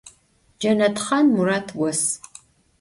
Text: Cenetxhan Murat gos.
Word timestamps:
Cenetxhan 0.59 1.27
Murat 1.35 1.69
gos. 1.79 2.03